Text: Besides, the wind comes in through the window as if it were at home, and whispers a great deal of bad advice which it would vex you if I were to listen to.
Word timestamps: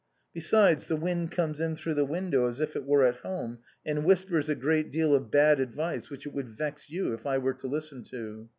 Besides, 0.33 0.87
the 0.87 0.95
wind 0.95 1.31
comes 1.31 1.59
in 1.61 1.75
through 1.75 1.93
the 1.93 2.05
window 2.05 2.49
as 2.49 2.59
if 2.59 2.75
it 2.75 2.87
were 2.87 3.05
at 3.05 3.17
home, 3.17 3.59
and 3.85 4.03
whispers 4.03 4.49
a 4.49 4.55
great 4.55 4.91
deal 4.91 5.13
of 5.13 5.29
bad 5.29 5.59
advice 5.59 6.09
which 6.09 6.25
it 6.25 6.33
would 6.33 6.57
vex 6.57 6.89
you 6.89 7.13
if 7.13 7.27
I 7.27 7.37
were 7.37 7.53
to 7.53 7.67
listen 7.67 8.03
to. 8.05 8.49